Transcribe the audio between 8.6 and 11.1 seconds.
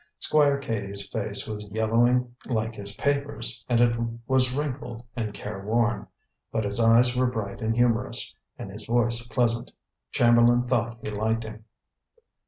his voice pleasant. Chamberlain thought he